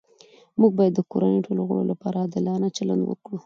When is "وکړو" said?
3.05-3.37